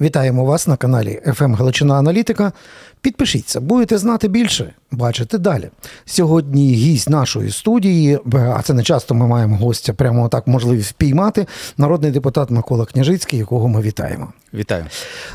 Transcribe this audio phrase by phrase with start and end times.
[0.00, 2.52] Вітаємо вас на каналі «ФМ Галичина Аналітика.
[3.00, 5.68] Підпишіться, будете знати більше, бачите далі.
[6.04, 8.18] Сьогодні гість нашої студії,
[8.56, 11.46] а це не часто ми маємо гостя, прямо так можливість впіймати.
[11.78, 14.32] Народний депутат Микола Княжицький, якого ми вітаємо.
[14.54, 14.84] Вітаю.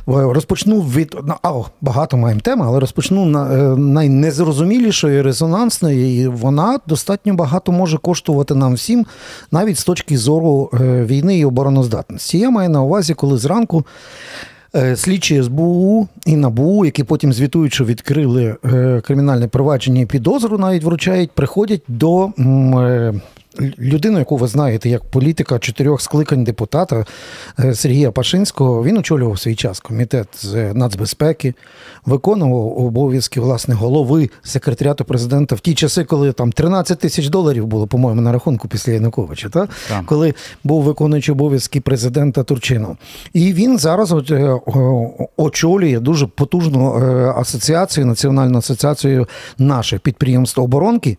[0.05, 7.34] Розпочну від а, багато маємо теми, але розпочну на е, найнезрозумілішої, резонансної, і вона достатньо
[7.34, 9.06] багато може коштувати нам всім,
[9.52, 12.38] навіть з точки зору е, війни і обороноздатності.
[12.38, 13.86] Я маю на увазі, коли зранку.
[14.76, 20.57] Е, слідчі СБУ і НАБУ, які потім звітують, що відкрили е, кримінальне провадження і підозру,
[20.57, 23.13] навіть вручають, приходять до е,
[23.80, 27.05] людину, яку ви знаєте, як політика чотирьох скликань депутата
[27.59, 31.53] е, Сергія Пашинського, він очолював свій час комітет з нацбезпеки,
[32.05, 37.88] виконував обов'язки власне голови секретаріату президента в ті часи, коли там 13 тисяч доларів було,
[37.88, 39.67] по-моєму, на рахунку після Януковича, та?
[39.90, 40.05] так.
[40.05, 42.98] коли був виконуючий обов'язки президента Турчину.
[43.34, 44.59] І він зараз е,
[45.38, 51.18] очолює дуже потужну е, асоціацію, національну асоціацію наших підприємств оборонки.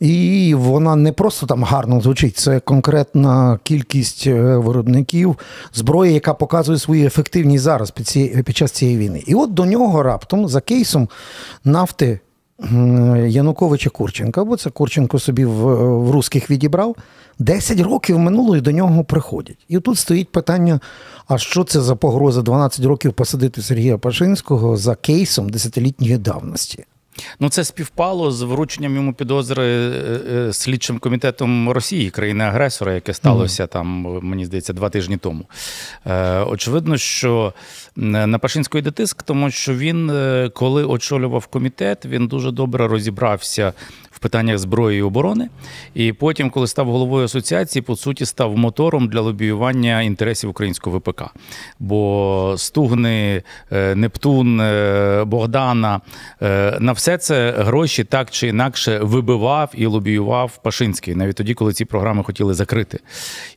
[0.00, 5.38] І вона не просто там гарно звучить, це конкретна кількість е, виробників
[5.74, 9.22] зброї, яка показує свою ефективність зараз під, ці, під час цієї війни.
[9.26, 11.08] І от до нього раптом за кейсом
[11.64, 12.20] нафти
[13.26, 16.96] Януковича Курченка, бо це Курченко собі в, в русських відібрав.
[17.38, 19.58] 10 років минуло і до нього приходять.
[19.68, 20.80] І тут стоїть питання:
[21.28, 26.84] а що це за погроза 12 років посадити Сергія Пашинського за кейсом десятилітньої давності?
[27.40, 33.64] Ну, це співпало з врученням йому підозри е, е, слідчим комітетом Росії, країни-агресора, яке сталося
[33.64, 33.68] mm.
[33.68, 35.44] там, мені здається, два тижні тому.
[36.06, 37.52] Е, очевидно, що
[37.96, 40.12] на Пашинського йде тиск, тому що він,
[40.54, 43.72] коли очолював комітет, він дуже добре розібрався
[44.24, 45.48] питаннях зброї і оборони.
[45.94, 51.22] І потім, коли став головою асоціації, по суті, став мотором для лобіювання інтересів українського ВПК.
[51.78, 56.00] Бо Стугни, е, Нептун, е, Богдана
[56.42, 61.72] е, на все це гроші так чи інакше вибивав і лобіював Пашинський, навіть тоді, коли
[61.72, 62.98] ці програми хотіли закрити.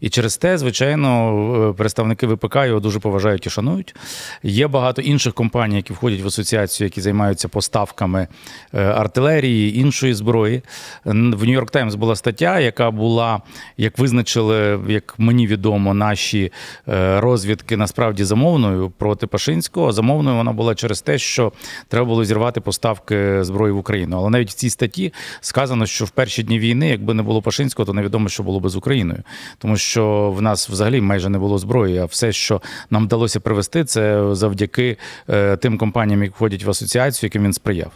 [0.01, 3.95] І через те, звичайно, представники ВПК його дуже поважають і шанують.
[4.43, 8.27] Є багато інших компаній, які входять в асоціацію, які займаються поставками
[8.73, 10.56] артилерії, іншої зброї.
[11.05, 13.41] В Нью-Йорк Таймс була стаття, яка була,
[13.77, 16.51] як визначили, як мені відомо, наші
[16.87, 19.91] е, розвідки насправді замовною проти Пашинського.
[19.91, 21.51] Замовною вона була через те, що
[21.87, 24.17] треба було зірвати поставки зброї в Україну.
[24.17, 27.85] Але навіть в цій статті сказано, що в перші дні війни, якби не було Пашинського,
[27.85, 29.23] то невідомо, що було би з Україною,
[29.57, 31.97] тому що в нас взагалі майже не було зброї.
[31.97, 34.97] А все, що нам вдалося привести, це завдяки
[35.29, 37.91] е, тим компаніям, які входять в асоціацію, яким він сприяв.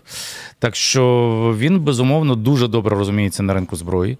[0.59, 4.17] Так що він безумовно дуже добре розуміється на ринку зброї,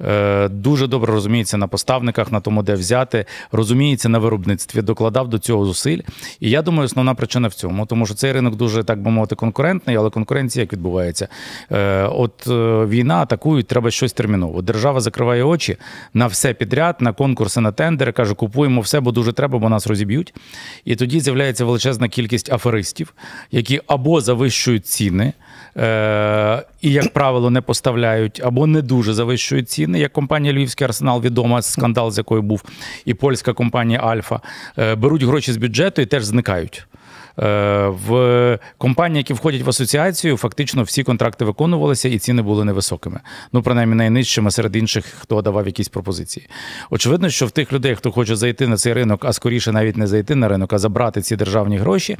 [0.00, 5.38] е, дуже добре розуміється на поставниках, на тому, де взяти, розуміється на виробництві, докладав до
[5.38, 6.00] цього зусиль.
[6.40, 9.34] І я думаю, основна причина в цьому, тому що цей ринок дуже так би мовити
[9.34, 11.28] конкурентний, але конкуренція як відбувається.
[11.72, 14.62] Е, от е, війна атакують, треба щось терміново.
[14.62, 15.76] Держава закриває очі
[16.14, 19.86] на все підряд, на конкурси, на тендери, каже, купуємо все, бо дуже треба, бо нас
[19.86, 20.34] розіб'ють.
[20.84, 23.14] І тоді з'являється величезна кількість аферистів,
[23.50, 25.32] які або завищують ціни.
[25.76, 29.98] Е, і, як правило, не поставляють або не дуже завищують ціни.
[29.98, 32.62] Як компанія Львівський арсенал відома, скандал, з якою був,
[33.04, 34.40] і польська компанія Альфа
[34.78, 36.86] е, беруть гроші з бюджету і теж зникають.
[37.40, 43.20] Е, в компанії, які входять в асоціацію, фактично всі контракти виконувалися і ціни були невисокими.
[43.52, 46.48] Ну, принаймні, найнижчими серед інших, хто давав якісь пропозиції.
[46.90, 50.06] Очевидно, що в тих людей, хто хоче зайти на цей ринок, а скоріше навіть не
[50.06, 52.16] зайти на ринок, а забрати ці державні гроші,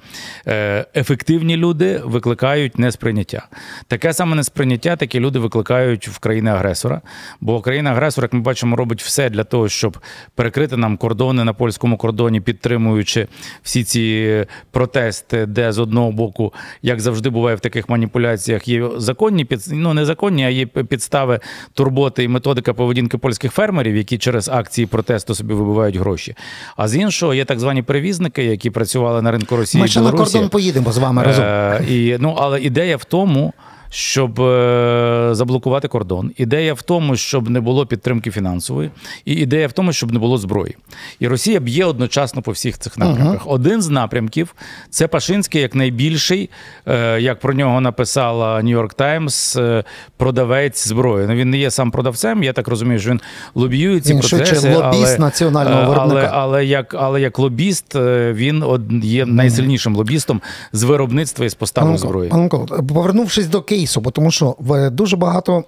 [0.46, 3.48] е, ефективні люди викликають несприйняття.
[3.86, 7.00] Таке саме несприйняття такі люди викликають в країни-агресора.
[7.40, 9.98] Бо країна-агресор, як ми бачимо, робить все для того, щоб
[10.34, 13.28] перекрити нам кордони на польському кордоні, підтримуючи
[13.62, 18.88] всі ці протести протести, де з одного боку, як завжди буває в таких маніпуляціях, є
[18.96, 21.40] законні під ну незаконні, а є підстави
[21.74, 26.34] турботи і методика поведінки польських фермерів, які через акції протесту собі вибивають гроші.
[26.76, 29.82] А з іншого є так звані перевізники, які працювали на ринку Росії.
[29.82, 31.44] Ми ще на кордон поїдемо з вами разом.
[31.44, 33.52] Е, і, Ну але ідея в тому
[33.90, 36.32] щоб е, заблокувати кордон.
[36.36, 38.90] Ідея в тому, щоб не було підтримки фінансової,
[39.24, 40.76] і ідея в тому, щоб не було зброї.
[41.20, 43.46] І Росія б'є одночасно по всіх цих напрямках.
[43.46, 43.52] Uh-huh.
[43.52, 44.54] Один з напрямків
[44.90, 46.50] це Пашинський, як найбільший,
[46.86, 49.84] е, як про нього написала Нью-Йорк Таймс, е,
[50.16, 51.26] продавець зброї.
[51.28, 52.42] Ну він не є сам продавцем.
[52.42, 53.20] Я так розумію, що він
[53.54, 56.04] лобіює ці він процеси, лобіст але, національного виробника.
[56.04, 57.94] Але, але як але як лобіст
[58.32, 58.64] він
[59.02, 60.40] є найсильнішим лобістом
[60.72, 62.30] з виробництва і з поставок зброї.
[62.32, 64.56] Анко, повернувшись до Києва, кейсу, бо тому що
[64.92, 65.64] дуже багато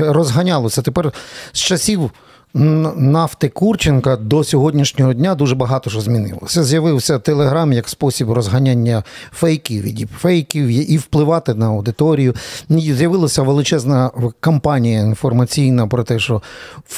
[0.00, 0.82] розганялося.
[0.82, 1.12] Тепер
[1.52, 2.10] з часів
[2.54, 6.64] нафти Курченка до сьогоднішнього дня дуже багато що змінилося.
[6.64, 12.34] З'явився телеграм як спосіб розганяння фейків і діпфейків і впливати на аудиторію.
[12.68, 14.10] З'явилася величезна
[14.40, 16.42] кампанія інформаційна про те, що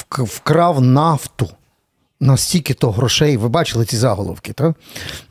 [0.09, 1.49] вкрав нафту
[2.23, 4.75] настільки то грошей, ви бачили ці заголовки, так?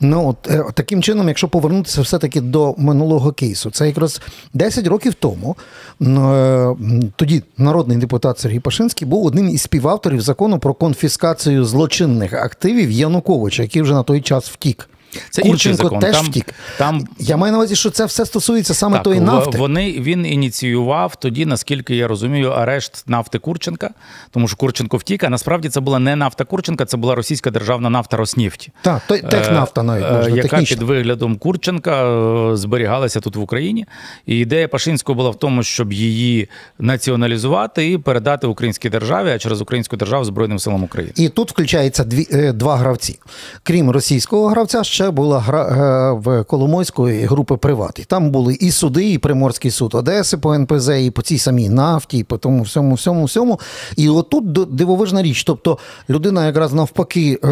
[0.01, 4.21] Ну, от, е, Таким чином, якщо повернутися все-таки до минулого кейсу, це якраз
[4.55, 5.57] 10 років тому
[6.03, 6.77] е,
[7.17, 13.63] тоді народний депутат Сергій Пашинський був одним із співавторів закону про конфіскацію злочинних активів Януковича,
[13.63, 14.89] який вже на той час втік.
[15.31, 15.99] Це інший закон.
[15.99, 16.55] теж там, втік.
[16.79, 17.05] Там...
[17.19, 19.59] Я маю на увазі, що це все стосується саме так, тої нафти.
[19.59, 23.91] Вони, Він ініціював тоді, наскільки я розумію, арешт нафти Курченка,
[24.31, 27.91] тому що Курченко втік, а насправді це була не нафта Курченка, це була російська державна
[27.91, 28.73] нафта Роснефті.
[28.83, 30.77] Так, технафта навіть е, можна, яка технічно.
[30.77, 33.87] під виглядом Курченка е, зберігалася тут в Україні.
[34.27, 36.49] І ідея Пашинського була в тому, щоб її
[36.79, 41.13] націоналізувати і передати українській державі, а через українську державу Збройним силам України.
[41.17, 43.19] І тут включається дві, е, два гравці.
[43.63, 47.99] Крім російського гравця, ще була гра в Коломойської групи Приват.
[47.99, 51.69] І там були і суди, і Приморський суд Одеси по НПЗ, і по цій самій
[51.69, 53.61] нафті, і по тому всьому, всьому, всьому.
[53.97, 55.45] І отут дивовижна річ.
[55.45, 55.79] Тобто
[56.11, 57.49] людина якраз навпаки е,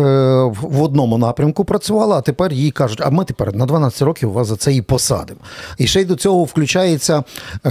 [0.62, 4.46] в одному напрямку працювала, а тепер їй кажуть, а ми тепер на 12 років вас
[4.48, 5.40] за це і посадимо.
[5.78, 7.24] І ще й до цього включається
[7.66, 7.70] е,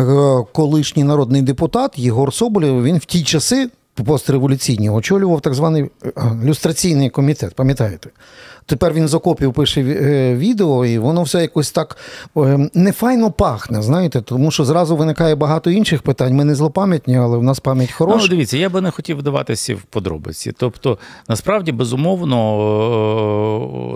[0.53, 2.83] колишній народний депутат Єгор Соболєв.
[2.83, 3.69] Він в ті часи.
[4.05, 6.11] Постреволюційні очолював так званий е,
[6.43, 8.09] люстраційний комітет, пам'ятаєте?
[8.69, 11.97] Тепер він з окопів пише е, відео, і воно все якось так
[12.37, 16.33] е, нефайно пахне, знаєте, тому що зразу виникає багато інших питань.
[16.35, 18.23] Ми не злопам'ятні, але в нас пам'ять хороша.
[18.23, 20.51] Ну, Дивіться, я би не хотів вдаватися в подробиці.
[20.57, 22.37] Тобто, насправді, безумовно,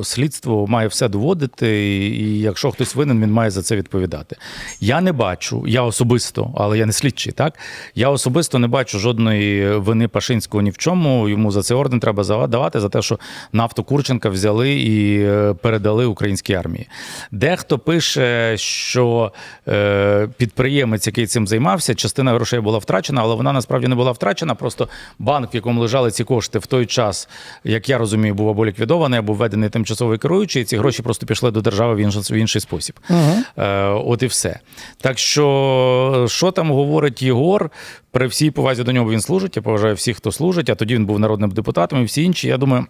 [0.04, 4.36] слідство має все доводити, і якщо хтось винен, він має за це відповідати.
[4.80, 7.60] Я не бачу, я особисто, але я не слідчий, так?
[7.96, 11.30] Я особисто не бачу жодної вини Пашинського ні в чому.
[11.30, 13.20] Йому за це орден треба давати за те, що
[13.54, 16.88] нафту Курченка взяли і е, передали українській армії.
[17.32, 19.32] Дехто пише, що
[19.68, 24.56] е, підприємець, який цим займався, частина грошей була втрачена, але вона насправді не була втрачена.
[24.56, 24.88] Просто
[25.20, 27.30] банк, в якому лежали ці кошти в той час,
[27.64, 30.64] як я розумію, був або ліквідований, або введений тимчасовий керуючий.
[30.64, 33.00] Ці гроші просто пішли до держави в інший, в інший спосіб.
[33.10, 33.64] Угу.
[34.06, 34.60] От і все.
[35.02, 37.70] Так що, що там говорить Єгор?
[38.12, 39.56] При всій повазі до нього він служить.
[39.56, 40.70] Я поважаю всіх, хто служить.
[40.70, 42.48] А тоді він був народним депутатом, і всі інші.
[42.48, 42.86] Я думаю.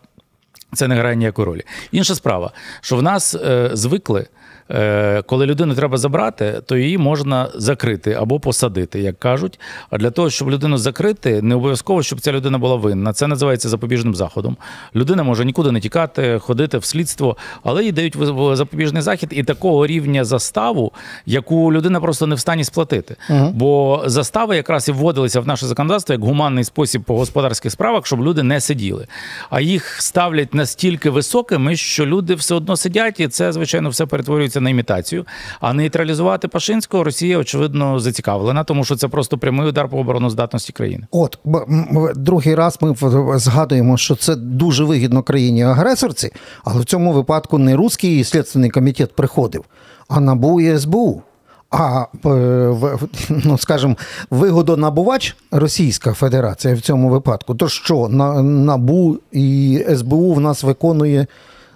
[0.74, 1.62] Це не грає ніякої ролі.
[1.92, 2.52] Інша справа,
[2.82, 4.28] що в нас е, звикли.
[4.72, 9.60] Е, коли людину треба забрати, то її можна закрити або посадити, як кажуть.
[9.90, 13.14] А для того, щоб людину закрити, не обов'язково, щоб ця людина була винна.
[13.14, 14.58] Це називається запобіжним заходом.
[14.96, 18.18] Людина може нікуди не тікати, ходити в слідство, але їй дають
[18.54, 20.92] запобіжний захід і такого рівня заставу,
[21.26, 23.16] яку людина просто не в стані сплатити.
[23.30, 23.52] Угу.
[23.54, 28.24] Бо застави якраз і вводилися в наше законодавство як гуманний спосіб по господарських справах, щоб
[28.24, 29.08] люди не сиділи.
[29.50, 34.53] А їх ставлять настільки високими, що люди все одно сидять, і це звичайно все перетворюється
[34.54, 35.26] перетворюється на імітацію.
[35.60, 41.08] А нейтралізувати Пашинського Росія очевидно зацікавлена, тому що це просто прямий удар по обороноздатності країни.
[41.12, 41.40] От
[42.16, 42.96] другий раз ми
[43.38, 46.32] згадуємо, що це дуже вигідно країні агресорці,
[46.64, 49.64] але в цьому випадку не руський слідственний комітет приходив,
[50.08, 51.22] а НАБУ і СБУ.
[51.76, 52.06] А
[53.30, 53.96] ну скажімо,
[54.30, 61.28] вигодонабувач Російська Федерація в цьому випадку, то що на НАБУ і СБУ в нас виконує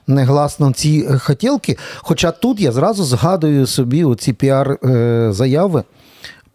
[0.08, 1.78] негласно ці хотілки.
[1.98, 5.84] Хоча тут я зразу згадую собі оці піар-заяви.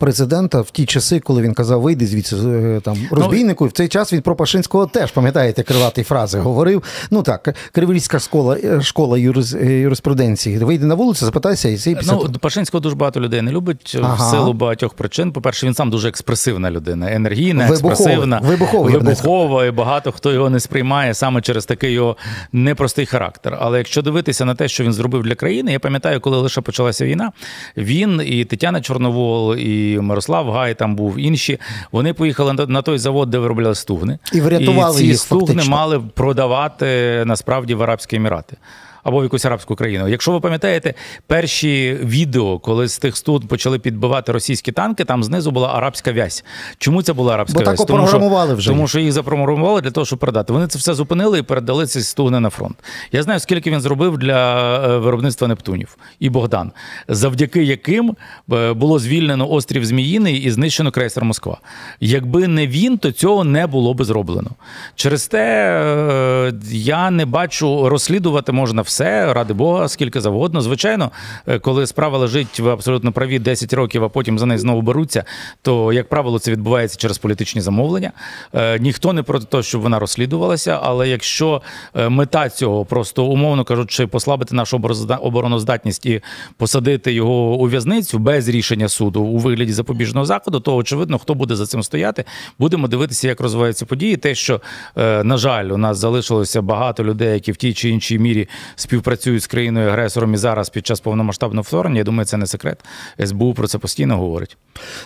[0.03, 3.67] Президента в ті часи, коли він казав, вийди звідси е, там ну, розбійнику.
[3.67, 6.83] В цей час він про Пашинського теж пам'ятаєте крилаті фрази говорив.
[7.11, 10.59] Ну так, Криворізька школа е, школа юрис, е, юриспруденції.
[10.59, 14.15] Вийди на вулицю, запитайся і цей Ну, Пашинського дуже багато людей не любить ага.
[14.15, 15.33] в силу багатьох причин.
[15.33, 20.61] По-перше, він сам дуже експресивна людина, енергійна, експресивна, вибуховий, вибухова, і багато хто його не
[20.61, 22.17] сприймає саме через такий його
[22.53, 23.59] непростий характер.
[23.61, 27.05] Але якщо дивитися на те, що він зробив для країни, я пам'ятаю, коли лише почалася
[27.05, 27.33] війна,
[27.77, 29.92] він і Тетяна Чорновол, і.
[30.01, 31.59] Мирослав Гай там був інші.
[31.93, 35.71] Вони поїхали на той завод, де виробляли стугни, і врятували і ці їх, стугни фактично.
[35.77, 38.57] мали продавати насправді в Арабські Емірати
[39.03, 40.09] або в якусь арабську країну.
[40.09, 40.95] Якщо ви пам'ятаєте
[41.27, 46.45] перші відео, коли з тих студ почали підбивати російські танки, там знизу була арабська вязь.
[46.79, 47.79] Чому це була арабська Бо вязь?
[47.79, 48.71] Так тому що, вже.
[48.71, 50.53] тому що їх запрограмували для того, щоб передати.
[50.53, 52.77] Вони це все зупинили і передали ці стугни на фронт.
[53.13, 56.73] Я знаю, скільки він зробив для е, виробництва Нептунів і Богдан,
[57.09, 58.17] завдяки яким
[58.53, 61.61] е, було звільнено острів Зміїний і знищено крейсер Москва.
[62.01, 64.51] Якби не він, то цього не було би зроблено.
[64.95, 70.61] Через те е, я не бачу розслідувати можна все все, ради Бога, скільки завгодно.
[70.61, 71.11] Звичайно,
[71.47, 75.25] е, коли справа лежить в абсолютно праві 10 років, а потім за неї знову беруться,
[75.63, 78.13] то, як правило, це відбувається через політичні замовлення.
[78.55, 81.63] Е, ніхто не проти того, щоб вона розслідувалася, але якщо
[81.95, 84.81] е, мета цього просто умовно кажучи, послабити нашу
[85.21, 86.21] обороноздатність і
[86.57, 91.57] посадити його у в'язницю без рішення суду у вигляді запобіжного заходу, то очевидно, хто буде
[91.57, 92.25] за цим стояти,
[92.59, 94.17] будемо дивитися, як розвиваються події.
[94.17, 94.61] Те, що
[94.97, 98.49] на жаль, у нас залишилося багато людей, які в тій чи іншій мірі
[98.83, 101.99] співпрацюють з країною агресором і зараз під час повномасштабного вторгнення.
[101.99, 102.85] Я думаю, це не секрет.
[103.27, 104.57] СБУ про це постійно говорить.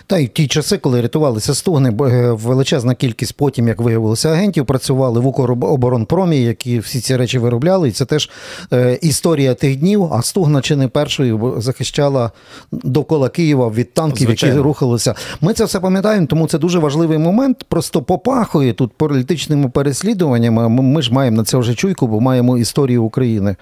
[0.07, 4.65] Та й в ті часи, коли рятувалися стогни, е, величезна кількість потім, як виявилося, агентів
[4.65, 7.89] працювали в Укроборонпромі, які всі ці речі виробляли.
[7.89, 8.29] І це теж
[8.73, 10.13] е, історія тих днів.
[10.13, 12.31] А стугна чи не першою захищала
[12.71, 14.55] довкола Києва від танків, Звичайно.
[14.55, 15.15] які рухалися.
[15.41, 17.63] Ми це все пам'ятаємо, тому це дуже важливий момент.
[17.69, 20.69] Просто попахує тут політичними переслідуваннями.
[20.69, 23.55] Ми ж маємо на це вже чуйку, бо маємо історію України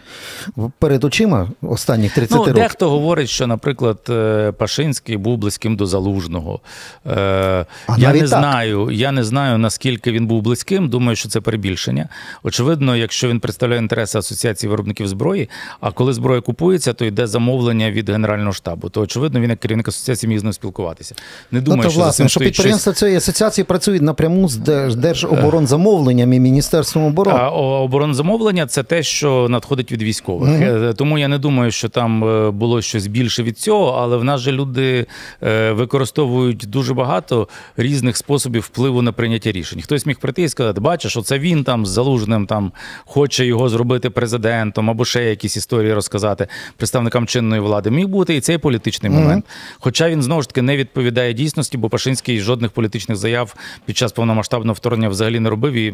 [0.79, 2.53] перед очима останніх 30 ну, років.
[2.53, 6.59] Дехто говорить, що, наприклад, е, Пашинський був близьким до Залужного.
[7.07, 7.65] Е,
[7.97, 8.27] я не так.
[8.27, 10.89] знаю, я не знаю, наскільки він був близьким.
[10.89, 12.09] Думаю, що це перебільшення.
[12.43, 17.91] Очевидно, якщо він представляє інтереси асоціації виробників зброї, а коли зброя купується, то йде замовлення
[17.91, 18.89] від Генерального штабу.
[18.89, 21.15] То очевидно, він як керівник асоціації міг з ним спілкуватися.
[21.51, 22.99] Не думаю, ну, то, що власне, що підприємства щось...
[22.99, 24.55] цієї асоціації працюють напряму з
[24.95, 27.39] Держоборонзамовленням і Міністерством оборони.
[27.41, 30.49] А оборонзамовлення це те, що надходить від військових.
[30.49, 30.93] Mm-hmm.
[30.93, 34.41] Тому я не думаю, що там е, було щось більше від цього, але в нас
[34.41, 35.05] же люди
[35.43, 37.47] е, використовують дуже багато
[37.77, 39.81] різних способів впливу на прийняття рішень.
[39.81, 42.71] Хтось міг прийти і сказати, бачиш, оце він там з залужним там
[43.05, 46.47] хоче його зробити президентом або ще якісь історії розказати
[46.77, 47.91] представникам чинної влади.
[47.91, 49.15] Міг бути і цей політичний mm-hmm.
[49.15, 49.45] момент.
[49.79, 54.11] Хоча він знову ж таки не відповідає дійсності, бо Пашинський жодних політичних заяв під час
[54.11, 55.73] повномасштабного вторгнення взагалі не робив.
[55.73, 55.93] І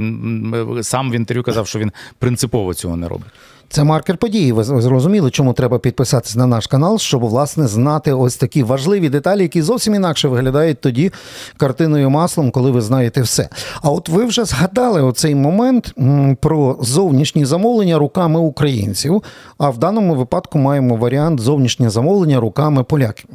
[0.83, 3.29] сам в інтерв'ю казав, що він принципово цього не робить.
[3.71, 4.51] Це маркер події.
[4.51, 9.41] Ви зрозуміли, чому треба підписатись на наш канал, щоб власне знати ось такі важливі деталі,
[9.41, 11.11] які зовсім інакше виглядають тоді
[11.57, 13.49] картиною маслом, коли ви знаєте все.
[13.81, 15.93] А от ви вже згадали оцей момент
[16.39, 19.23] про зовнішні замовлення руками українців.
[19.57, 23.29] А в даному випадку маємо варіант зовнішнє замовлення руками поляків.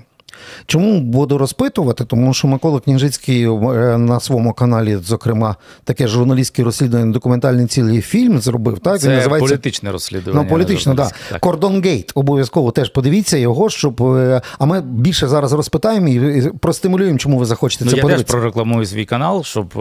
[0.66, 2.04] Чому буду розпитувати?
[2.04, 3.48] Тому що Микола Княжицький е,
[3.98, 8.78] на своєму каналі, зокрема, таке журналістське розслідування, документальний цілий фільм зробив.
[8.78, 10.42] Так Це він називається політичне розслідування.
[10.42, 11.10] Ну, політично, да.
[11.30, 11.40] так.
[11.40, 12.12] Кордон Гейт.
[12.14, 17.44] Обов'язково теж подивіться його, щоб е, а ми більше зараз розпитаємо і простимулюємо, чому ви
[17.44, 18.22] захочете ну, це я подивитися.
[18.22, 19.72] Я теж прорекламую свій канал, щоб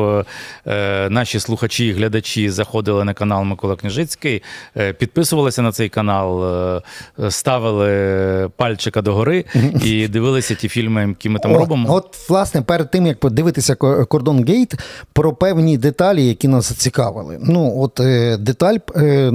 [0.67, 4.43] е, наші слухачі і глядачі заходили на канал Микола Княжицький,
[4.77, 9.45] е, підписувалися на цей канал, е, ставили пальчика догори
[9.83, 11.93] і дивилися дивилися ті фільми, які ми там от, робимо.
[11.93, 14.73] От, власне, перед тим як подивитися кордон Гейт
[15.13, 17.37] про певні деталі, які нас зацікавили.
[17.41, 19.31] Ну, от е, деталь е,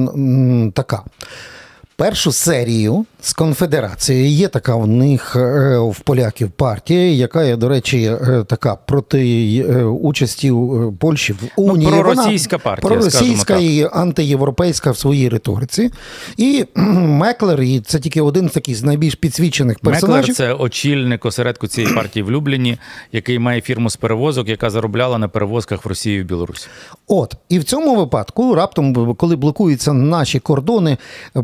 [0.74, 1.02] така.
[1.96, 7.68] Першу серію з конфедерацією є така в них е, в поляків партія, яка є, до
[7.68, 10.52] речі, е, така проти е, участі
[10.98, 11.90] Польщі в ну, Унії.
[11.90, 12.88] Ну, проросійська партія.
[12.88, 15.90] Проросійська і антиєвропейська в своїй риториці.
[16.36, 20.28] І Меклер, і це тільки один з таких з найбільш підсвічених персонажів.
[20.28, 22.78] Меклер це очільник осередку цієї партії в Любліні,
[23.12, 26.68] який має фірму з перевозок, яка заробляла на перевозках в Росію і в Білорусь.
[27.06, 30.96] От і в цьому випадку, раптом, коли блокуються наші кордони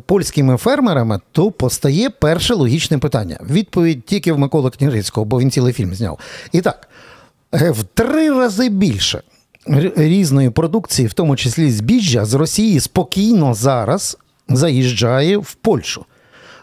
[0.06, 3.38] польськими фермерами, то постає перше логічне питання.
[3.50, 6.18] Відповідь тільки в Миколи Княжицького, бо він цілий фільм зняв.
[6.52, 6.88] І так,
[7.54, 9.22] е, в три рази більше
[9.96, 14.18] різної продукції, в тому числі збіжжя, з Росії спокійно зараз
[14.48, 16.04] заїжджає в Польщу.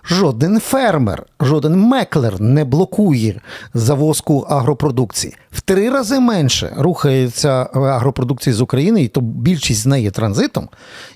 [0.06, 3.42] Жоден фермер, жоден меклер не блокує
[3.74, 5.36] завозку агропродукції.
[5.52, 10.70] В три рази менше рухається агропродукції з України, і то більшість з неї транзитом.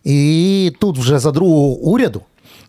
[0.03, 2.22] І тут вже за другого уряду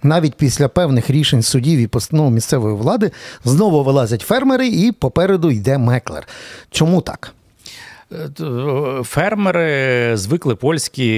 [0.02, 3.10] навіть після певних рішень судів і постанов місцевої влади
[3.44, 6.28] знову вилазять фермери, і попереду йде меклер.
[6.70, 7.34] Чому так?
[9.04, 11.16] Фермери звикли польські,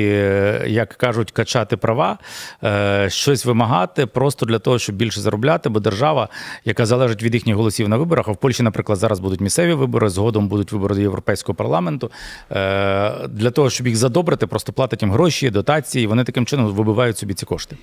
[0.66, 2.18] як кажуть, качати права,
[2.64, 6.28] е, щось вимагати просто для того, щоб більше заробляти, бо держава,
[6.64, 10.08] яка залежить від їхніх голосів на виборах, а в Польщі, наприклад, зараз будуть місцеві вибори,
[10.08, 12.10] згодом будуть вибори до Європейського парламенту.
[12.50, 16.06] Е, для того, щоб їх задобрити, просто платять їм гроші, дотації.
[16.06, 17.76] Вони таким чином вибивають собі ці кошти.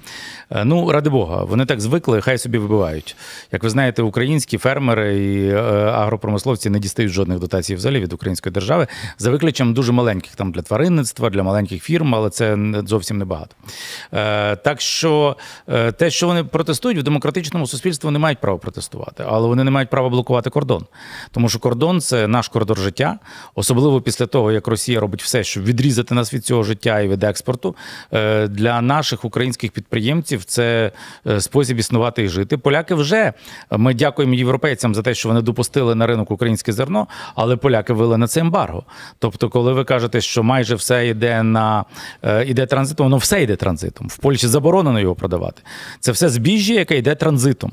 [0.51, 3.15] Е, ну, ради Бога, вони так звикли, хай собі вибивають.
[3.51, 8.87] Як ви знаєте, українські фермери і агропромисловці не дістають жодних дотацій взагалі від української держави
[9.17, 13.55] За виключенням дуже маленьких там для тваринництва, для маленьких фірм, але це зовсім небагато.
[14.13, 15.37] Е, Так що
[15.69, 19.71] е, те, що вони протестують в демократичному суспільстві, вони мають право протестувати, але вони не
[19.71, 20.85] мають права блокувати кордон.
[21.31, 23.19] Тому що кордон це наш коридор життя,
[23.55, 27.23] особливо після того, як Росія робить все, щоб відрізати нас від цього життя і від
[27.23, 27.75] експорту.
[28.13, 30.91] Е, Для наших українських підприємців це
[31.39, 32.57] спосіб існувати і жити.
[32.57, 33.33] Поляки вже
[33.71, 38.17] ми дякуємо європейцям за те, що вони допустили на ринок українське зерно, але поляки ввели
[38.17, 38.83] на це ембарго.
[39.19, 41.85] Тобто, коли ви кажете, що майже все йде на
[42.23, 44.07] е, йде транзитом, воно все йде транзитом.
[44.07, 45.61] В Польщі заборонено його продавати.
[45.99, 47.71] Це все збіжжя, яке йде транзитом.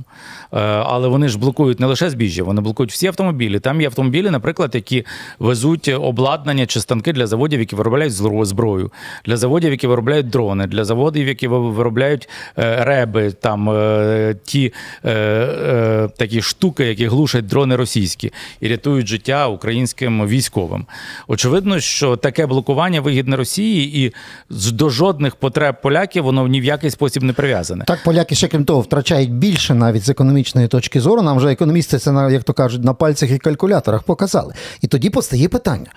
[0.52, 3.60] Е, Але вони ж блокують не лише збіжжя, вони блокують всі автомобілі.
[3.60, 5.06] Там є автомобілі, наприклад, які
[5.38, 8.92] везуть обладнання чи станки для заводів, які виробляють зброю,
[9.24, 12.28] для заводів, які виробляють дрони, для заводів, які виробляють
[12.58, 14.72] е, реби, там е, ті
[16.16, 20.86] такі штуки, які глушать дрони російські і рятують життя українським військовим.
[21.28, 24.14] Очевидно, що таке блокування вигідне Росії, і
[24.72, 27.84] до жодних потреб поляків воно ні в який спосіб не прив'язане.
[27.84, 31.22] Так, поляки ще крім того втрачають більше навіть з економічної точки зору.
[31.22, 34.54] Нам вже економісти це як то кажуть на пальцях і калькуляторах показали.
[34.80, 35.90] І тоді постає питання.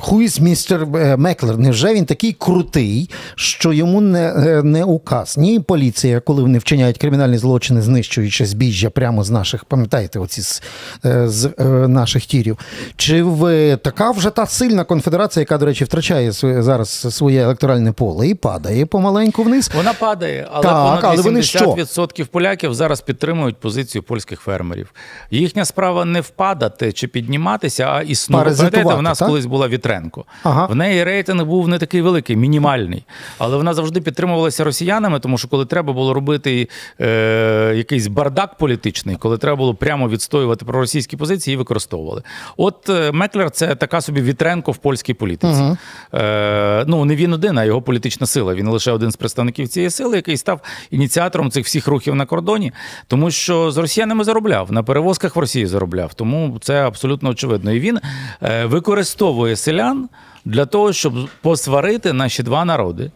[0.00, 0.86] Хуїс містер
[1.16, 5.38] Меклер, невже він такий крутий, що йому не е, не указ?
[5.38, 10.62] Ні, поліція, коли вони вчиняють кримінальні злочини, знищуючи збіжжя прямо з наших, пам'ятаєте, оці з,
[11.04, 12.58] е, з е, наших тірів.
[12.96, 18.28] Чи в така вже та сильна конфедерація, яка, до речі, втрачає зараз своє електоральне поле
[18.28, 19.70] і падає помаленьку вниз?
[19.76, 24.94] Вона падає, але так, понад 80% поляків зараз підтримують позицію польських фермерів.
[25.30, 28.50] Їхня справа не впадати чи підніматися, а існувати.
[28.56, 29.28] Пам'ятаєте, в нас так?
[29.28, 30.24] колись була Вітренко.
[30.42, 30.66] Ага.
[30.66, 33.04] В неї рейтинг був не такий великий, мінімальний.
[33.38, 36.68] Але вона завжди підтримувалася росіянами, тому що коли треба було робити
[37.00, 42.22] е, якийсь бардак політичний, коли треба було прямо відстоювати проросійські позиції, її використовували.
[42.56, 45.62] От е, Меклер це така собі Вітренко в польській політиці.
[45.62, 45.76] Угу.
[46.14, 48.54] Е, Ну не він один, а його політична сила.
[48.54, 50.60] Він лише один з представників цієї сили, який став
[50.90, 52.72] ініціатором цих всіх рухів на кордоні,
[53.06, 56.14] тому що з росіянами заробляв на перевозках в Росії заробляв.
[56.14, 57.72] Тому це абсолютно очевидно.
[57.72, 57.98] І він
[58.42, 60.08] е, використовував використовує селян
[60.44, 63.10] для того, щоб посварити наші два народи.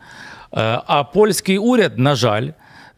[0.56, 2.48] Е, а польський уряд, на жаль,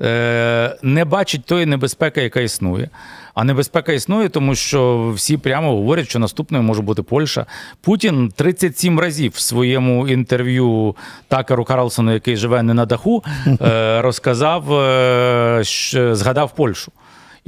[0.00, 2.90] е, не бачить тої небезпеки, яка існує.
[3.34, 7.46] А небезпека існує, тому що всі прямо говорять, що наступною може бути Польща.
[7.80, 10.96] Путін 37 разів в своєму інтерв'ю
[11.28, 13.24] Такеру Карлсону, який живе не на даху,
[13.60, 14.64] е, розказав,
[16.14, 16.92] згадав Польщу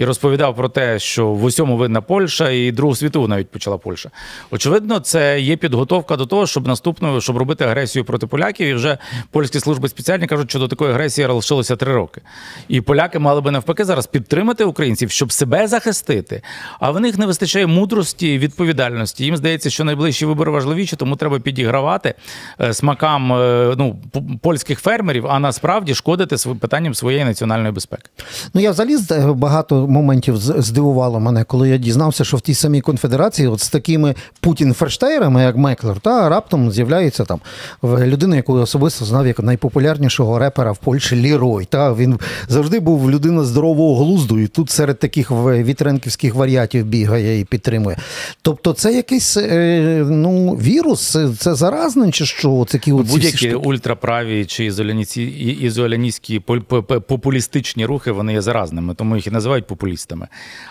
[0.00, 4.10] і розповідав про те, що в усьому винна Польща і Другу світову навіть почала Польща.
[4.50, 8.66] Очевидно, це є підготовка до того, щоб наступною, щоб робити агресію проти поляків.
[8.66, 8.98] І вже
[9.30, 12.20] польські служби спеціальні кажуть, що до такої агресії лишилося три роки.
[12.68, 16.42] І поляки мали би навпаки зараз підтримати українців, щоб себе захистити.
[16.78, 19.24] А в них не вистачає мудрості, відповідальності.
[19.24, 22.14] Їм здається, що найближчі вибори важливіші, тому треба підігравати
[22.60, 23.96] е, смакам е, ну,
[24.42, 28.10] польських фермерів, а насправді шкодити питанням своєї національної безпеки.
[28.54, 28.96] Ну я взагалі
[29.34, 34.14] багато моментів здивувало мене, коли я дізнався, що в тій самій конфедерації, от з такими
[34.40, 37.40] Путін-ферштейрами, як Меклер, та раптом з'являється там
[37.82, 41.64] людина, яку я особисто знав як найпопулярнішого репера в Польщі Лірой.
[41.64, 47.44] Та він завжди був людина здорового глузду, і тут серед таких вітренківських варіатів бігає і
[47.44, 47.96] підтримує.
[48.42, 52.66] Тобто, це якийсь е, ну, вірус, це заразне, чи що?
[52.68, 54.64] Такі Будь-які ультраправі чи
[55.60, 56.40] ізоляністські
[57.08, 60.28] популістичні рухи вони є заразними, тому їх і називають популістами.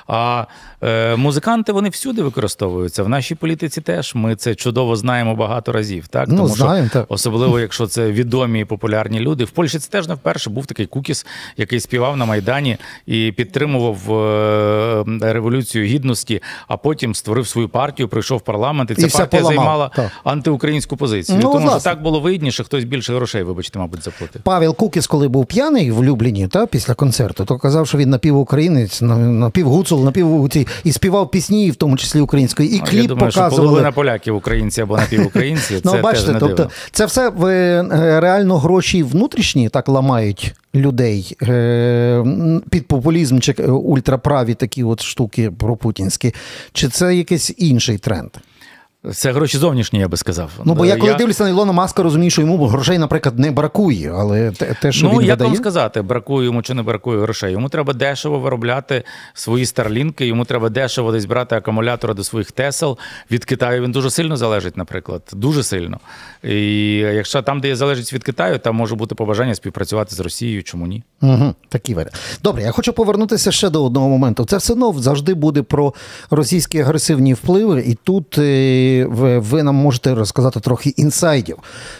[0.07, 0.45] А
[0.83, 3.03] е, музиканти вони всюди використовуються.
[3.03, 6.07] В нашій політиці теж ми це чудово знаємо багато разів.
[6.07, 7.05] Так ну, тому знаємо, що так.
[7.09, 9.43] особливо, якщо це відомі і популярні люди.
[9.43, 11.25] В Польщі це теж не вперше був такий кукіс,
[11.57, 18.38] який співав на майдані і підтримував е, революцію гідності, а потім створив свою партію, прийшов
[18.38, 18.91] в парламент.
[18.91, 20.12] І ця і партія займала так.
[20.23, 21.39] антиукраїнську позицію.
[21.41, 21.79] Ну, тому власне.
[21.79, 24.41] що так було вигідніше, хтось більше грошей, вибачте, мабуть, заплатив.
[24.41, 28.09] Павел Кукіс, коли був п'яний в Любліні, та після концерту, то казав, що він
[29.02, 33.52] напівукраїнець на півгуці, і співав пісні, в тому числі української, і кліп Я думаю, показували.
[33.52, 35.75] Що половина поляків українці або напівукраїнці.
[35.75, 42.23] Це ну, бачите, теж тобто це все е, реально гроші внутрішні так ламають людей е,
[42.69, 46.34] під популізм чи ультраправі такі от штуки пропутінські,
[46.73, 48.30] чи це якийсь інший тренд?
[49.13, 50.51] Це гроші зовнішні, я би сказав.
[50.65, 51.17] Ну, бо я коли я...
[51.17, 54.13] дивлюся на Ілона Маска, розумію, що йому грошей, наприклад, не бракує.
[54.15, 55.49] Але те, що ну, він як видає...
[55.49, 57.51] вам сказати, бракує йому чи не бракує грошей.
[57.51, 62.97] Йому треба дешево виробляти свої старлінки, йому треба дешево десь брати акумулятори до своїх тесел.
[63.31, 65.21] Від Китаю він дуже сильно залежить, наприклад.
[65.33, 65.99] Дуже сильно.
[66.43, 70.63] І якщо там, де є залежить від Китаю, там може бути побажання співпрацювати з Росією,
[70.63, 71.03] чому ні?
[71.21, 72.17] Угу, Такі варіанти.
[72.43, 74.45] Добре, я хочу повернутися ще до одного моменту.
[74.45, 75.93] Це все одно завжди буде про
[76.29, 78.39] російські агресивні впливи, і тут.
[78.99, 81.57] Е, чи ви, нам можете розказати трохи інсайдів,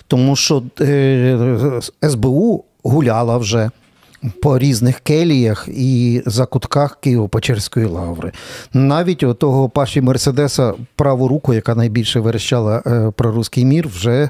[0.08, 3.70] тому що е, СБУ гуляла вже.
[4.42, 8.32] По різних келіях і закутках Києво-Печерської лаври.
[8.74, 14.30] Навіть у того Паші Мерседеса праву руку, яка найбільше верещала е, про руський мір, вже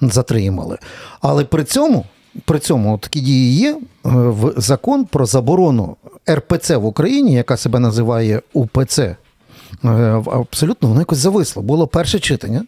[0.00, 0.78] затримали.
[1.20, 2.04] Але при цьому
[2.44, 5.96] при цьому такі дії є в закон про заборону
[6.30, 9.16] РПЦ в Україні, яка себе називає УПЦ.
[9.84, 9.88] Е,
[10.26, 11.62] абсолютно воно якось зависло.
[11.62, 12.64] Було перше читання.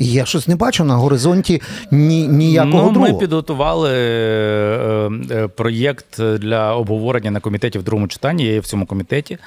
[0.00, 3.12] І я щось не бачу на горизонті ні, ніякого ну, другого.
[3.12, 8.44] Ми підготували е, е, проєкт для обговорення на комітеті в другому читанні.
[8.44, 9.38] Я є в цьому комітеті.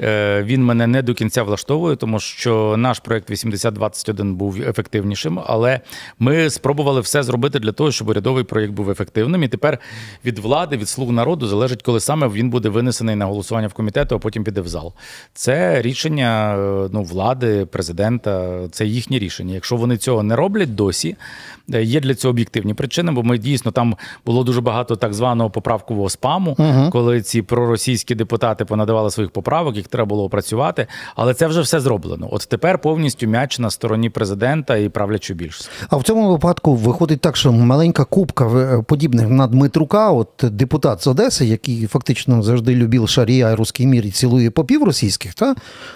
[0.00, 5.80] Е, він мене не до кінця влаштовує, тому що наш проєкт 8021 був ефективнішим, але
[6.18, 9.42] ми спробували все зробити для того, щоб урядовий проєкт був ефективним.
[9.42, 9.78] І тепер
[10.24, 14.14] від влади, від слуг народу залежить, коли саме він буде винесений на голосування в комітету,
[14.14, 14.92] а потім піде в зал.
[15.34, 16.56] Це рішення
[16.92, 19.54] ну, влади, президента, це їхнє рішення.
[19.54, 21.16] Якщо вони цього не роблять досі.
[21.74, 25.50] Е, є для цього об'єктивні причини, бо ми дійсно там було дуже багато так званого
[25.50, 30.86] поправкового спаму, uh коли ці проросійські депутати понадавали своїх поправок, їх треба було опрацювати.
[31.16, 32.28] Але це вже все зроблено.
[32.30, 35.70] От тепер повністю м'яч на стороні президента і правлячої більшості.
[35.90, 41.02] А в цьому випадку виходить так, що маленька кубка е, подібних на Дмитрука, от депутат
[41.02, 45.54] з Одеси, який фактично завжди любив шарія, руський мір і цілує попів російських, та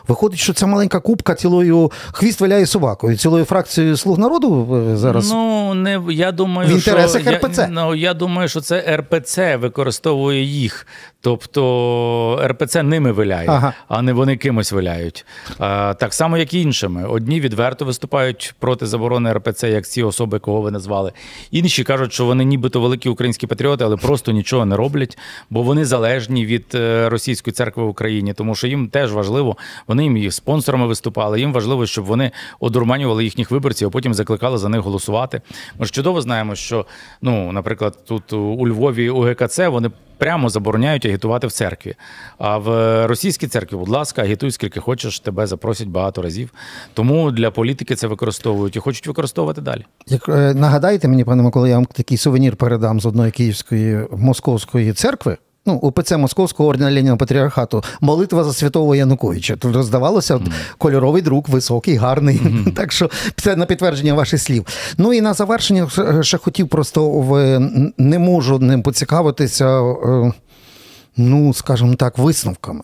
[0.09, 5.31] виходить, що ця маленька кубка цілою хвіст виляє собакою, цілою фракцією слуг народу е, зараз.
[5.31, 7.59] Ну не я думаю, в інтересах що, РПЦ.
[7.59, 10.87] Я, ну, я думаю, що це РПЦ використовує їх.
[11.27, 13.73] Тобто РПЦ ними виляє, ага.
[13.89, 15.27] а не вони кимось виляють.
[15.59, 17.05] А, Так само, як і іншими.
[17.05, 21.13] Одні відверто виступають проти заборони РПЦ, як ці особи, кого ви назвали.
[21.51, 25.19] Інші кажуть, що вони нібито великі українські патріоти, але просто нічого не роблять,
[25.51, 29.57] бо вони залежні від е, російської церкви в Україні, тому що їм теж важливо,
[29.87, 31.41] вони їм і спонсорами виступали.
[31.41, 32.31] Їм важливо, щоб вони
[32.61, 35.40] одурманювали їхніх виборців, а потім закликали за них голосувати.
[35.79, 36.87] Ми ж чудово знаємо, що
[37.22, 41.94] ну, наприклад, тут у Львові у ГКЦ вони прямо забороняють агітувати в церкві.
[42.38, 42.66] А в
[43.07, 46.53] російській церкві, будь ласка, агітуй скільки хочеш, тебе запросять багато разів.
[46.94, 49.85] Тому для політики це використовують і хочуть використовувати далі.
[50.07, 54.92] Як е, нагадаєте мені, пане Микола, я вам такий сувенір передам з одної київської московської
[54.92, 55.37] церкви
[55.67, 59.57] ну, УПЦ Московського ордена Леніна Патріархату, молитва за святого Януковича.
[59.57, 60.53] Тут роздавалося mm.
[60.79, 62.37] кольоровий друк, високий, гарний.
[62.37, 62.73] Mm.
[62.77, 64.67] Так що це на підтвердження ваших слів.
[64.99, 65.89] Ну і на завершення
[66.23, 67.59] ще хотів просто в
[67.99, 69.81] не можу ним поцікавитися.
[69.83, 70.33] Е,
[71.17, 72.81] ну, скажімо так, висновками.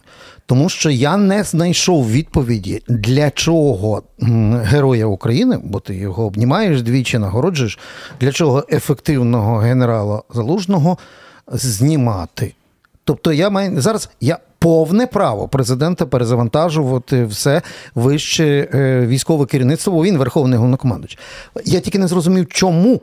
[0.46, 4.02] Тому що я не знайшов відповіді, для чого
[4.62, 7.78] героя України, бо ти його обнімаєш двічі, нагороджуєш,
[8.20, 10.98] для чого ефективного генерала залужного
[11.46, 12.54] знімати.
[13.04, 17.62] Тобто я маю зараз я повне право президента перезавантажувати все
[17.94, 21.18] вище е, військове керівництво, бо він верховний головнокомандуч.
[21.64, 23.00] Я тільки не зрозумів, чому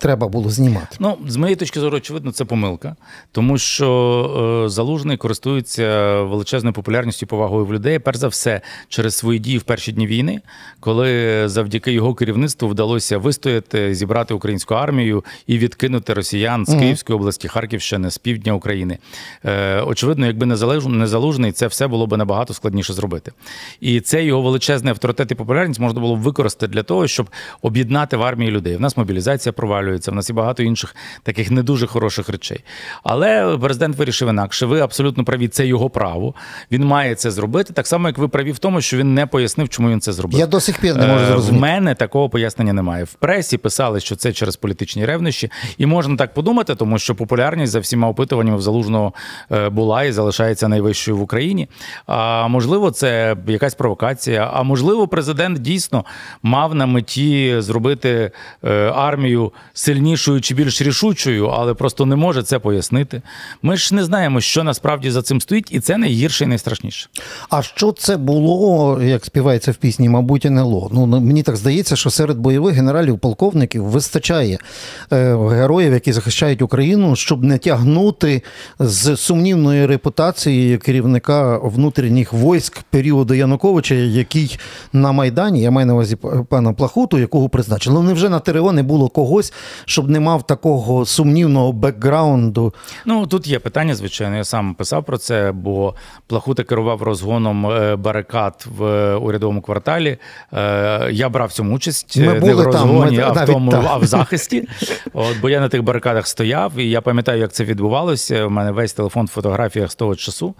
[0.00, 0.96] треба було знімати?
[1.00, 2.96] Ну, з моєї точки зору, очевидно, це помилка,
[3.32, 9.14] тому що е, залужний користується величезною популярністю і повагою в людей, перш за все, через
[9.14, 10.40] свої дії в перші дні війни,
[10.80, 17.48] коли завдяки його керівництву вдалося вистояти, зібрати українську армію і відкинути росіян з Київської області,
[17.48, 18.98] Харківщини, з півдня України.
[19.44, 20.56] Е, очевидно, якби не
[21.06, 23.32] залужний, це все було б набагато складніше зробити.
[23.80, 27.30] І це його величезний авторитет і популярність можна було б використати для того, щоб
[27.62, 28.76] об'єднати в армії людей.
[28.76, 30.10] В нас мобілізація провалюється провалюється.
[30.10, 32.64] В нас і багато інших таких не дуже хороших речей.
[33.02, 34.66] Але президент вирішив інакше.
[34.66, 36.34] Ви абсолютно праві, це його право.
[36.70, 37.72] Він має це зробити.
[37.72, 40.38] Так само, як ви праві в тому, що він не пояснив, чому він це зробив.
[40.38, 41.58] Я до сих пір не можу е, зрозуміти.
[41.58, 43.04] В мене такого пояснення немає.
[43.04, 47.72] В пресі писали, що це через політичні ревнощі, і можна так подумати, тому що популярність
[47.72, 49.12] за всіма опитуваннями в залужного
[49.52, 51.68] е, була і залишається найвищою в Україні.
[52.06, 54.50] А можливо, це якась провокація.
[54.52, 56.04] А можливо, президент дійсно
[56.42, 58.30] мав на меті зробити
[58.64, 63.22] е, армію сильнішою чи більш рішучою, але просто не може це пояснити.
[63.62, 67.08] Ми ж не знаємо, що насправді за цим стоїть, і це найгірше і найстрашніше.
[67.50, 70.90] А що це було, як співається в пісні, мабуть, НЛО?
[70.92, 74.58] Ну мені так здається, що серед бойових генералів, полковників вистачає
[75.12, 78.42] е, героїв, які захищають Україну, щоб не тягнути
[78.78, 84.58] з сумнівної репутації керівника внутрішніх військ періоду Януковича, який
[84.92, 86.16] на Майдані, я маю на увазі
[86.48, 87.94] пана Плахуту, якого призначили.
[87.94, 89.52] Ну невже на ТРО не було когось,
[89.84, 92.74] щоб не мав такого сумнівного бекграунду.
[93.04, 94.36] Ну тут є питання, звичайно.
[94.36, 95.94] Я сам писав про це, бо
[96.26, 100.18] Плахута керував розгоном е, барикад в е, урядовому кварталі.
[100.52, 103.46] Е, Я брав в цьому участь Ми не були в там, розгоні, ми а в
[103.46, 103.86] тому, там.
[103.88, 104.68] а в захисті.
[105.12, 108.46] От, бо я на тих барикадах стояв, і я пам'ятаю, як це відбувалося.
[108.46, 110.54] У мене весь телефон в фотографіях з того часу.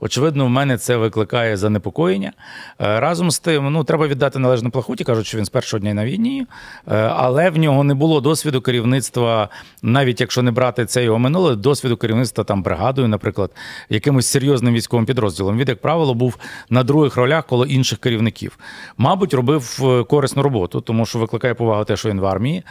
[0.00, 2.32] Очевидно, в мене це викликає занепокоєння.
[2.80, 5.94] Е, Разом з тим, ну треба віддати належне плахуті, кажуть, що він з першого дня
[5.94, 6.46] на війні,
[6.90, 9.48] Е, але в нього не було досвіду керівництва,
[9.82, 13.50] навіть якщо не брати це його минуле, досвіду керівництва там бригадою, наприклад,
[13.90, 15.58] якимось серйозним військовим підрозділом.
[15.58, 16.36] Він, як правило, був
[16.70, 18.58] на других ролях коло інших керівників.
[18.98, 22.62] Мабуть, робив е, корисну роботу, тому що викликає повагу те, що він в армії.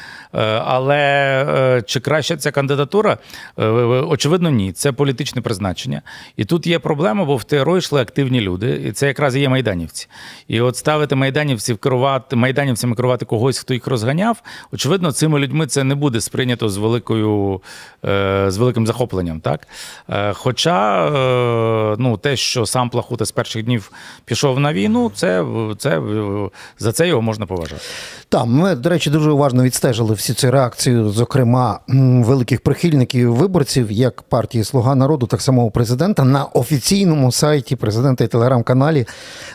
[0.65, 3.17] Але чи краще ця кандидатура?
[4.07, 4.71] Очевидно, ні.
[4.71, 6.01] Це політичне призначення.
[6.37, 9.49] І тут є проблема, бо в ТРО йшли активні люди, і це якраз і є
[9.49, 10.07] майданівці.
[10.47, 14.41] І от ставити майданівців керувати майданівцями керувати когось, хто їх розганяв.
[14.71, 17.61] Очевидно, цими людьми це не буде сприйнято з великою
[18.05, 19.39] е, з великим захопленням.
[19.39, 19.67] Так?
[20.09, 23.91] Е, Хоча е, ну, те, що сам Плахута з перших днів
[24.25, 25.45] пішов на війну, це,
[25.77, 26.01] це
[26.79, 27.81] за це його можна поважати.
[28.29, 34.21] Так, ми, до речі, дуже уважно відстежили всі ці реакції, зокрема великих прихильників виборців, як
[34.21, 36.45] партії Слуга народу, так само у президента на
[37.05, 39.05] офіційному сайті президента і телеграм-каналі.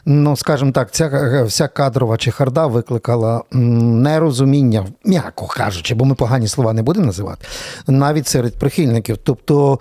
[0.06, 6.72] Ну, скажімо так, ця вся кадрова чехарда викликала нерозуміння, м'яко кажучи, бо ми погані слова
[6.72, 7.46] не будемо називати,
[7.86, 9.16] навіть серед прихильників.
[9.24, 9.78] Тобто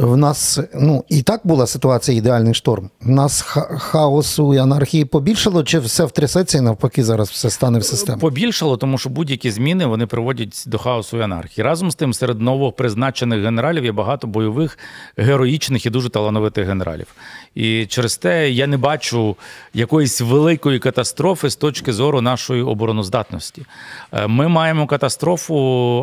[0.00, 2.90] в нас ну і так була ситуація ідеальний шторм.
[3.00, 3.40] В нас
[3.78, 8.18] хаосу і анархії побільшало, чи все втрясеться і навпаки зараз все стане в систему?
[8.18, 11.64] Побільшало, тому що будь-які зміни вони приводять до хаосу і анархії.
[11.64, 14.78] Разом з тим, серед новопризначених генералів є багато бойових,
[15.16, 17.06] героїчних і дуже талановитих генералів.
[17.54, 19.36] І через те я не бачу
[19.74, 23.66] якоїсь великої катастрофи з точки зору нашої обороноздатності.
[24.12, 25.54] Е, Ми маємо катастрофу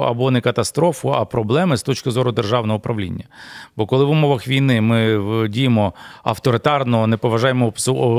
[0.06, 3.24] або не катастрофу, а проблеми з точки зору державного управління.
[3.78, 7.74] Бо коли в умовах війни ми діємо авторитарно, не поважаємо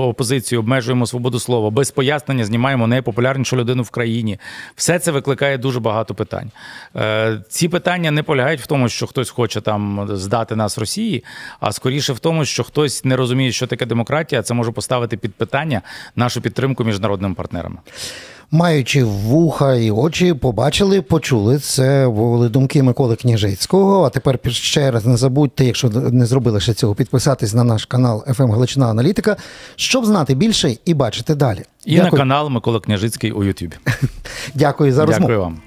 [0.08, 4.38] опозицію, обмежуємо свободу слова, без пояснення знімаємо найпопулярнішу людину в країні.
[4.76, 6.50] Все це викликає дуже багато питань.
[6.96, 11.24] Е, Ці питання не полягають в тому, що хтось хоче там здати нас Росії,
[11.60, 15.34] а скоріше в тому, що хтось не розуміє, що таке демократія, це може поставити під
[15.34, 15.82] питання
[16.16, 17.78] нашу підтримку міжнародними партнерами.
[18.50, 21.58] Маючи вуха і очі, побачили, почули.
[21.58, 24.04] Це були думки Миколи Княжицького.
[24.04, 28.24] А тепер ще раз не забудьте, якщо не зробили ще цього, підписатись на наш канал
[28.34, 29.36] «ФМ Галичина Аналітика,
[29.76, 31.62] щоб знати більше і бачити далі.
[31.84, 33.76] І на канал Микола Княжицький у Ютубі.
[34.54, 35.20] Дякую за розмову.
[35.20, 35.60] Дякую вам.